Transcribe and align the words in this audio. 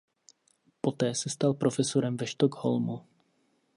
Poté 0.81 1.15
se 1.15 1.29
stal 1.29 1.53
profesorem 1.53 2.17
ve 2.17 2.27
Stockholmu. 2.27 3.05